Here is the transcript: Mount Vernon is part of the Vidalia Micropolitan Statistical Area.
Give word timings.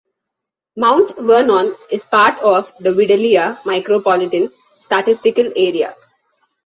Mount 0.75 1.15
Vernon 1.19 1.75
is 1.91 2.03
part 2.03 2.39
of 2.39 2.75
the 2.79 2.89
Vidalia 2.91 3.59
Micropolitan 3.65 4.51
Statistical 4.79 5.53
Area. 5.55 5.93